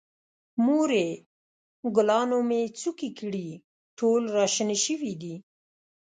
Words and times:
مورې، 0.65 1.07
ګلانو 1.95 2.39
مې 2.49 2.61
څوکې 2.79 3.09
کړي، 3.19 3.47
ټول 3.97 4.21
را 4.35 4.45
شنه 4.55 4.77
شوي 4.85 5.13
دي. 5.21 5.35